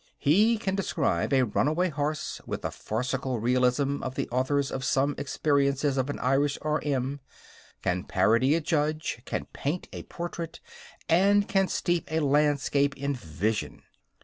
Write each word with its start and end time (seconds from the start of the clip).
He 0.17 0.57
can 0.57 0.73
describe 0.73 1.31
a 1.31 1.43
runaway 1.43 1.89
horse 1.89 2.41
with 2.47 2.63
the 2.63 2.71
farcical 2.71 3.39
realism 3.39 4.01
of 4.01 4.15
the 4.15 4.27
authors 4.29 4.71
of 4.71 4.83
Some 4.83 5.13
Experiences 5.19 5.95
of 5.95 6.09
an 6.09 6.17
Irish 6.17 6.57
R.M., 6.63 7.19
can 7.83 8.05
parody 8.05 8.55
a 8.55 8.61
judge, 8.61 9.21
can 9.25 9.45
paint 9.53 9.87
a 9.93 10.01
portrait, 10.01 10.59
and 11.07 11.47
can 11.47 11.67
steep 11.67 12.11
a 12.11 12.19
landscape 12.19 12.97
in 12.97 13.13
vision. 13.13 13.83